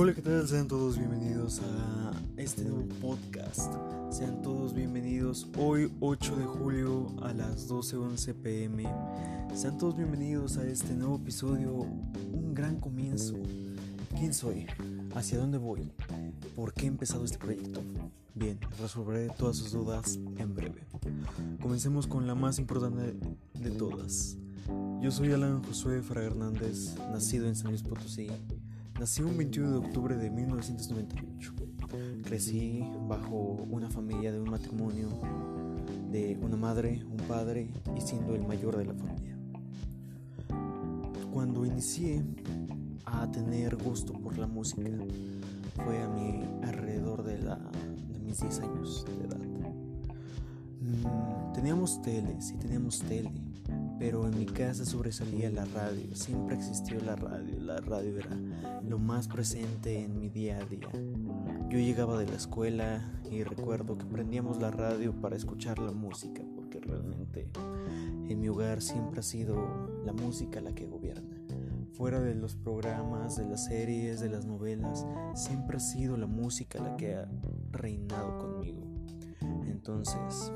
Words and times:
Hola, 0.00 0.14
¿qué 0.14 0.22
tal? 0.22 0.46
Sean 0.46 0.68
todos 0.68 0.96
bienvenidos 0.96 1.58
a 1.58 2.12
este 2.36 2.62
nuevo 2.62 2.86
podcast. 3.00 3.72
Sean 4.10 4.42
todos 4.42 4.72
bienvenidos 4.72 5.48
hoy 5.58 5.92
8 5.98 6.36
de 6.36 6.44
julio 6.44 7.16
a 7.20 7.32
las 7.32 7.68
12.11 7.68 8.34
pm. 8.34 8.84
Sean 9.56 9.76
todos 9.76 9.96
bienvenidos 9.96 10.56
a 10.56 10.64
este 10.68 10.94
nuevo 10.94 11.16
episodio, 11.16 11.72
un 11.72 12.54
gran 12.54 12.78
comienzo. 12.78 13.34
¿Quién 14.16 14.32
soy? 14.32 14.68
¿Hacia 15.16 15.38
dónde 15.38 15.58
voy? 15.58 15.90
¿Por 16.54 16.72
qué 16.74 16.84
he 16.84 16.88
empezado 16.88 17.24
este 17.24 17.38
proyecto? 17.38 17.82
Bien, 18.36 18.56
resolveré 18.80 19.30
todas 19.36 19.56
sus 19.56 19.72
dudas 19.72 20.16
en 20.36 20.54
breve. 20.54 20.86
Comencemos 21.60 22.06
con 22.06 22.28
la 22.28 22.36
más 22.36 22.60
importante 22.60 23.16
de 23.54 23.70
todas. 23.72 24.36
Yo 25.02 25.10
soy 25.10 25.32
Alan 25.32 25.60
Josué 25.64 26.02
Fra 26.02 26.22
Hernández, 26.22 26.94
nacido 27.10 27.48
en 27.48 27.56
San 27.56 27.70
Luis 27.70 27.82
Potosí. 27.82 28.28
Nací 28.98 29.22
un 29.22 29.36
21 29.36 29.70
de 29.70 29.76
octubre 29.78 30.16
de 30.16 30.28
1998. 30.28 31.52
Crecí 32.24 32.84
bajo 33.06 33.36
una 33.70 33.88
familia 33.88 34.32
de 34.32 34.40
un 34.40 34.50
matrimonio 34.50 35.08
de 36.10 36.36
una 36.42 36.56
madre, 36.56 37.04
un 37.08 37.18
padre 37.28 37.70
y 37.96 38.00
siendo 38.00 38.34
el 38.34 38.44
mayor 38.44 38.76
de 38.76 38.86
la 38.86 38.94
familia. 38.94 39.38
Cuando 41.32 41.64
inicié 41.64 42.24
a 43.04 43.30
tener 43.30 43.76
gusto 43.76 44.14
por 44.14 44.36
la 44.36 44.48
música 44.48 44.90
fue 45.84 46.02
a 46.02 46.08
mi 46.08 46.42
alrededor 46.64 47.22
de, 47.22 47.38
la, 47.38 47.54
de 47.54 48.18
mis 48.18 48.40
10 48.40 48.60
años 48.60 49.06
de 49.06 49.26
edad. 49.26 49.40
Mm, 50.80 51.52
teníamos 51.52 52.02
tele, 52.02 52.40
sí 52.40 52.56
teníamos 52.56 52.98
tele, 52.98 53.30
pero 53.98 54.26
en 54.26 54.38
mi 54.38 54.46
casa 54.46 54.84
sobresalía 54.84 55.50
la 55.50 55.64
radio, 55.64 56.14
siempre 56.14 56.56
existió 56.56 57.00
la 57.00 57.16
radio, 57.16 57.58
la 57.60 57.80
radio 57.80 58.18
era 58.18 58.36
lo 58.82 58.98
más 58.98 59.26
presente 59.28 60.02
en 60.02 60.18
mi 60.20 60.28
día 60.28 60.58
a 60.58 60.64
día. 60.64 60.88
Yo 61.68 61.78
llegaba 61.78 62.18
de 62.18 62.26
la 62.26 62.36
escuela 62.36 63.12
y 63.30 63.42
recuerdo 63.42 63.98
que 63.98 64.06
prendíamos 64.06 64.58
la 64.58 64.70
radio 64.70 65.12
para 65.20 65.36
escuchar 65.36 65.78
la 65.78 65.92
música, 65.92 66.42
porque 66.54 66.80
realmente 66.80 67.50
en 68.28 68.40
mi 68.40 68.48
hogar 68.48 68.80
siempre 68.82 69.20
ha 69.20 69.24
sido 69.24 70.02
la 70.04 70.12
música 70.12 70.60
la 70.60 70.74
que 70.74 70.86
gobierna. 70.86 71.36
Fuera 71.92 72.20
de 72.20 72.36
los 72.36 72.54
programas, 72.54 73.36
de 73.36 73.46
las 73.46 73.64
series, 73.64 74.20
de 74.20 74.28
las 74.28 74.46
novelas, 74.46 75.04
siempre 75.34 75.78
ha 75.78 75.80
sido 75.80 76.16
la 76.16 76.26
música 76.26 76.80
la 76.80 76.96
que 76.96 77.16
ha 77.16 77.28
reinado 77.72 78.38
conmigo. 78.38 78.84
Entonces, 79.66 80.52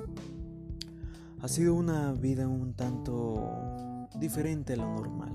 ha 1.42 1.48
sido 1.48 1.74
una 1.74 2.12
vida 2.12 2.46
un 2.46 2.74
tanto 2.74 4.08
diferente 4.14 4.74
a 4.74 4.76
lo 4.76 4.94
normal, 4.94 5.34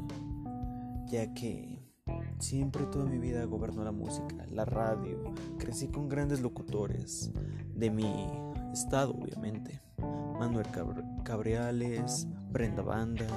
ya 1.07 1.33
que 1.33 1.83
siempre 2.39 2.85
toda 2.85 3.03
mi 3.03 3.19
vida 3.19 3.43
gobernó 3.43 3.83
la 3.83 3.91
música, 3.91 4.45
la 4.49 4.63
radio, 4.63 5.33
crecí 5.57 5.89
con 5.89 6.07
grandes 6.07 6.39
locutores 6.39 7.29
de 7.75 7.91
mi 7.91 8.25
estado, 8.71 9.11
obviamente. 9.11 9.81
Manuel 10.39 10.67
Cabriales, 11.25 12.25
Brenda 12.51 12.83
Banda, 12.83 13.27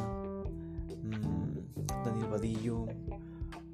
mm, 1.03 2.05
Daniel 2.05 2.29
Vadillo, 2.31 2.87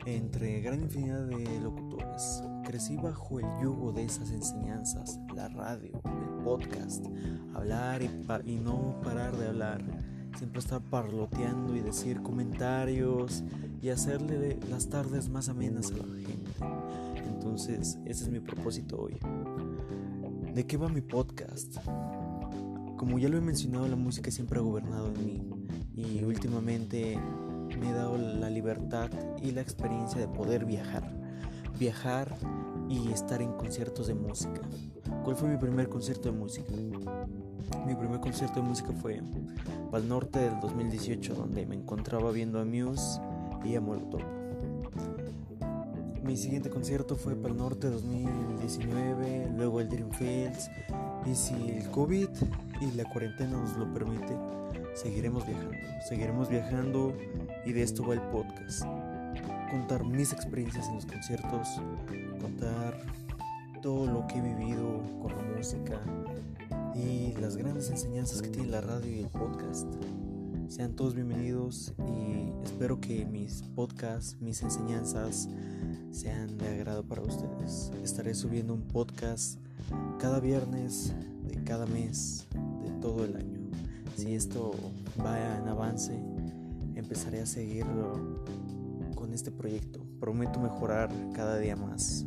entre 0.06 0.62
gran 0.62 0.80
infinidad 0.80 1.26
de 1.26 1.60
locutores. 1.60 2.42
Crecí 2.66 2.96
bajo 2.96 3.38
el 3.38 3.46
yugo 3.62 3.92
de 3.92 4.02
esas 4.02 4.32
enseñanzas, 4.32 5.20
la 5.36 5.46
radio, 5.48 5.92
el 6.04 6.42
podcast, 6.42 7.06
hablar 7.54 8.02
y, 8.02 8.56
no 8.56 9.00
parar 9.04 9.36
de 9.36 9.46
hablar, 9.46 9.84
siempre 10.36 10.58
estar 10.58 10.80
parloteando 10.80 11.76
y 11.76 11.80
decir 11.80 12.20
comentarios 12.22 13.44
y 13.80 13.90
hacerle 13.90 14.58
las 14.68 14.88
tardes 14.88 15.28
más 15.28 15.48
amenas 15.48 15.92
a 15.92 15.98
la 15.98 16.16
gente. 16.16 16.50
Entonces, 17.28 18.00
ese 18.04 18.24
es 18.24 18.30
mi 18.30 18.40
propósito 18.40 19.00
hoy. 19.00 19.16
¿De 20.52 20.66
qué 20.66 20.76
va 20.76 20.88
mi 20.88 21.02
podcast? 21.02 21.76
Como 22.96 23.20
ya 23.20 23.28
lo 23.28 23.38
he 23.38 23.42
mencionado, 23.42 23.86
la 23.86 23.94
música 23.94 24.32
siempre 24.32 24.58
ha 24.58 24.62
gobernado 24.62 25.12
en 25.14 25.24
mí 25.24 25.42
y 25.94 26.24
últimamente 26.24 27.16
me 27.78 27.90
he 27.90 27.92
dado 27.92 28.18
la 28.18 28.50
libertad 28.50 29.08
y 29.40 29.52
la 29.52 29.60
experiencia 29.60 30.20
de 30.20 30.26
poder 30.26 30.64
viajar. 30.64 31.15
Viajar 31.78 32.34
y 32.88 33.12
estar 33.12 33.42
en 33.42 33.52
conciertos 33.52 34.06
de 34.06 34.14
música. 34.14 34.60
¿Cuál 35.24 35.36
fue 35.36 35.48
mi 35.48 35.56
primer 35.56 35.88
concierto 35.88 36.30
de 36.30 36.38
música? 36.38 36.72
Mi 37.86 37.94
primer 37.94 38.20
concierto 38.20 38.62
de 38.62 38.68
música 38.68 38.92
fue 38.92 39.20
Pal 39.90 40.08
Norte 40.08 40.38
del 40.38 40.58
2018, 40.60 41.34
donde 41.34 41.66
me 41.66 41.74
encontraba 41.74 42.30
viendo 42.30 42.60
a 42.60 42.64
Muse 42.64 43.20
y 43.64 43.74
a 43.74 43.80
Molotov. 43.80 44.22
Mi 46.22 46.36
siguiente 46.36 46.70
concierto 46.70 47.16
fue 47.16 47.36
Pal 47.36 47.56
Norte 47.56 47.88
2019, 47.88 49.52
luego 49.56 49.80
el 49.80 49.88
Dreamfields. 49.88 50.70
Y 51.26 51.34
si 51.34 51.54
el 51.70 51.90
COVID 51.90 52.28
y 52.80 52.90
la 52.92 53.04
cuarentena 53.04 53.58
nos 53.58 53.76
lo 53.76 53.92
permite, 53.92 54.36
seguiremos 54.94 55.46
viajando. 55.46 55.76
Seguiremos 56.08 56.48
viajando 56.48 57.12
y 57.64 57.72
de 57.72 57.82
esto 57.82 58.06
va 58.06 58.14
el 58.14 58.22
podcast. 58.22 58.84
Contar 59.70 60.04
mis 60.04 60.32
experiencias 60.32 60.86
en 60.88 60.94
los 60.94 61.06
conciertos, 61.06 61.68
contar 62.40 62.98
todo 63.82 64.06
lo 64.06 64.26
que 64.26 64.38
he 64.38 64.40
vivido 64.40 65.02
con 65.20 65.36
la 65.36 65.42
música 65.56 66.00
y 66.94 67.34
las 67.40 67.56
grandes 67.56 67.90
enseñanzas 67.90 68.42
que 68.42 68.48
tiene 68.48 68.68
la 68.68 68.80
radio 68.80 69.10
y 69.12 69.18
el 69.20 69.28
podcast. 69.28 69.86
Sean 70.68 70.94
todos 70.94 71.14
bienvenidos 71.14 71.94
y 71.98 72.52
espero 72.64 73.00
que 73.00 73.24
mis 73.26 73.62
podcasts, 73.74 74.36
mis 74.40 74.62
enseñanzas 74.62 75.48
sean 76.12 76.56
de 76.58 76.68
agrado 76.68 77.04
para 77.04 77.22
ustedes. 77.22 77.90
Estaré 78.04 78.34
subiendo 78.34 78.72
un 78.72 78.82
podcast 78.82 79.58
cada 80.18 80.38
viernes 80.38 81.12
de 81.48 81.62
cada 81.64 81.86
mes 81.86 82.46
de 82.84 82.90
todo 83.00 83.24
el 83.24 83.36
año. 83.36 83.60
Si 84.16 84.34
esto 84.34 84.72
va 85.24 85.58
en 85.58 85.68
avance, 85.68 86.18
empezaré 86.94 87.40
a 87.40 87.46
seguirlo 87.46 88.44
con 89.16 89.34
este 89.34 89.50
proyecto. 89.50 89.98
Prometo 90.20 90.60
mejorar 90.60 91.10
cada 91.34 91.58
día 91.58 91.74
más. 91.74 92.24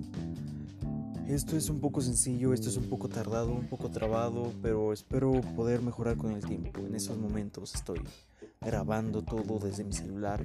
Esto 1.30 1.56
es 1.56 1.70
un 1.70 1.80
poco 1.80 2.02
sencillo, 2.02 2.54
esto 2.54 2.68
es 2.70 2.76
un 2.76 2.90
poco 2.90 3.08
tardado, 3.08 3.54
un 3.54 3.68
poco 3.68 3.90
trabado, 3.90 4.52
pero 4.62 4.92
espero 4.92 5.32
poder 5.56 5.82
mejorar 5.82 6.18
con 6.18 6.32
el 6.32 6.44
tiempo. 6.44 6.82
En 6.82 6.96
esos 6.96 7.18
momentos 7.18 7.76
estoy 7.76 8.02
grabando 8.60 9.22
todo 9.22 9.60
desde 9.60 9.84
mi 9.84 9.94
celular 9.94 10.44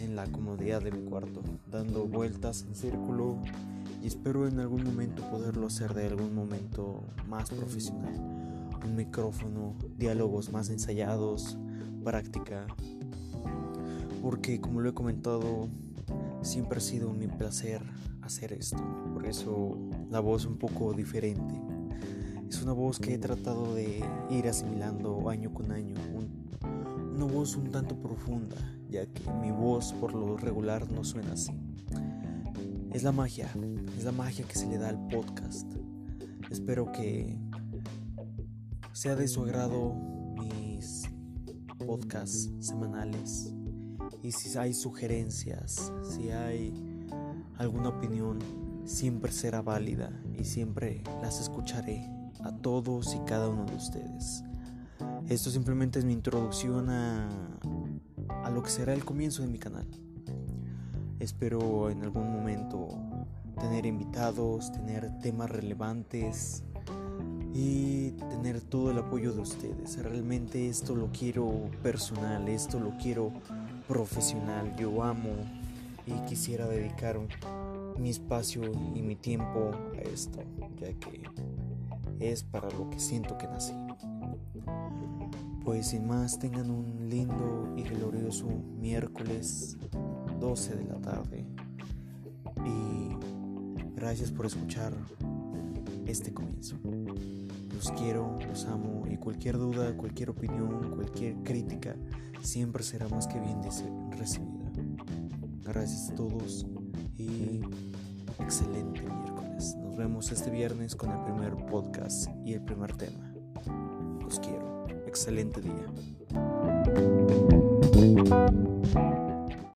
en 0.00 0.16
la 0.16 0.26
comodidad 0.26 0.82
de 0.82 0.90
mi 0.90 1.08
cuarto, 1.08 1.40
dando 1.70 2.04
vueltas 2.04 2.64
en 2.68 2.74
círculo 2.74 3.38
y 4.02 4.08
espero 4.08 4.46
en 4.48 4.58
algún 4.58 4.84
momento 4.84 5.22
poderlo 5.30 5.68
hacer 5.68 5.94
de 5.94 6.08
algún 6.08 6.34
momento 6.34 7.04
más 7.28 7.50
profesional. 7.50 8.14
Un 8.84 8.96
micrófono, 8.96 9.76
diálogos 9.96 10.50
más 10.50 10.68
ensayados, 10.68 11.56
práctica. 12.02 12.66
Porque 14.28 14.60
como 14.60 14.82
lo 14.82 14.90
he 14.90 14.92
comentado, 14.92 15.70
siempre 16.42 16.76
ha 16.76 16.80
sido 16.82 17.14
mi 17.14 17.28
placer 17.28 17.80
hacer 18.20 18.52
esto. 18.52 18.76
Por 19.14 19.24
eso 19.24 19.78
la 20.10 20.20
voz 20.20 20.44
un 20.44 20.58
poco 20.58 20.92
diferente. 20.92 21.54
Es 22.46 22.60
una 22.60 22.74
voz 22.74 22.98
que 22.98 23.14
he 23.14 23.18
tratado 23.18 23.74
de 23.74 24.04
ir 24.28 24.46
asimilando 24.46 25.30
año 25.30 25.54
con 25.54 25.72
año. 25.72 25.94
una 27.14 27.24
voz 27.24 27.56
un 27.56 27.70
tanto 27.70 27.96
profunda, 27.96 28.58
ya 28.90 29.06
que 29.06 29.22
mi 29.40 29.50
voz 29.50 29.94
por 29.94 30.12
lo 30.12 30.36
regular 30.36 30.92
no 30.92 31.04
suena 31.04 31.32
así. 31.32 31.52
Es 32.92 33.04
la 33.04 33.12
magia, 33.12 33.48
es 33.96 34.04
la 34.04 34.12
magia 34.12 34.44
que 34.46 34.56
se 34.56 34.66
le 34.66 34.76
da 34.76 34.90
al 34.90 35.08
podcast. 35.08 35.72
Espero 36.50 36.92
que 36.92 37.38
sea 38.92 39.16
de 39.16 39.26
su 39.26 39.42
agrado 39.44 39.94
mis 40.36 41.04
podcasts 41.78 42.50
semanales 42.60 43.54
y 44.22 44.32
si 44.32 44.56
hay 44.58 44.74
sugerencias, 44.74 45.92
si 46.02 46.30
hay 46.30 46.72
alguna 47.56 47.90
opinión, 47.90 48.38
siempre 48.84 49.32
será 49.32 49.62
válida 49.62 50.10
y 50.38 50.44
siempre 50.44 51.02
las 51.22 51.40
escucharé 51.40 52.08
a 52.44 52.52
todos 52.52 53.14
y 53.14 53.18
cada 53.20 53.48
uno 53.48 53.64
de 53.64 53.74
ustedes. 53.74 54.44
Esto 55.28 55.50
simplemente 55.50 55.98
es 55.98 56.04
mi 56.04 56.12
introducción 56.12 56.88
a, 56.90 57.28
a 58.44 58.50
lo 58.50 58.62
que 58.62 58.70
será 58.70 58.94
el 58.94 59.04
comienzo 59.04 59.42
de 59.42 59.48
mi 59.48 59.58
canal. 59.58 59.86
Espero 61.18 61.90
en 61.90 62.02
algún 62.02 62.32
momento 62.32 62.88
tener 63.60 63.86
invitados, 63.86 64.72
tener 64.72 65.18
temas 65.20 65.50
relevantes 65.50 66.62
y 67.52 68.12
tener 68.30 68.60
todo 68.60 68.90
el 68.90 68.98
apoyo 68.98 69.32
de 69.32 69.40
ustedes. 69.40 69.98
Realmente 70.02 70.68
esto 70.68 70.94
lo 70.94 71.10
quiero 71.10 71.70
personal, 71.82 72.48
esto 72.48 72.78
lo 72.78 72.96
quiero 72.96 73.32
profesional. 73.88 74.76
Yo 74.76 75.02
amo 75.02 75.30
y 76.06 76.12
quisiera 76.28 76.68
dedicar 76.68 77.18
mi 77.98 78.10
espacio 78.10 78.62
y 78.94 79.02
mi 79.02 79.16
tiempo 79.16 79.72
a 79.96 80.00
esto, 80.02 80.40
ya 80.80 80.92
que 80.94 81.22
es 82.20 82.44
para 82.44 82.70
lo 82.70 82.90
que 82.90 83.00
siento 83.00 83.36
que 83.38 83.46
nací. 83.46 83.74
Pues 85.64 85.88
sin 85.88 86.06
más, 86.06 86.38
tengan 86.38 86.70
un 86.70 87.08
lindo 87.10 87.74
y 87.76 87.82
glorioso 87.82 88.46
miércoles 88.78 89.76
12 90.38 90.76
de 90.76 90.84
la 90.84 91.00
tarde 91.00 91.46
y 92.64 93.08
Gracias 93.98 94.30
por 94.30 94.46
escuchar 94.46 94.92
este 96.06 96.32
comienzo. 96.32 96.76
Los 97.78 97.92
quiero, 97.92 98.36
los 98.48 98.64
amo 98.64 99.04
y 99.08 99.16
cualquier 99.18 99.56
duda, 99.56 99.96
cualquier 99.96 100.30
opinión, 100.30 100.90
cualquier 100.96 101.36
crítica 101.44 101.94
siempre 102.42 102.82
será 102.82 103.08
más 103.08 103.28
que 103.28 103.38
bien 103.38 103.62
recibida. 104.10 104.72
Gracias 105.62 106.10
a 106.10 106.16
todos 106.16 106.66
y 107.16 107.60
excelente 108.40 109.00
miércoles. 109.02 109.76
Nos 109.76 109.96
vemos 109.96 110.32
este 110.32 110.50
viernes 110.50 110.96
con 110.96 111.12
el 111.12 111.20
primer 111.20 111.54
podcast 111.66 112.28
y 112.44 112.54
el 112.54 112.62
primer 112.62 112.96
tema. 112.96 113.32
Los 114.22 114.40
quiero. 114.40 114.84
Excelente 115.06 115.60
día. 115.60 115.86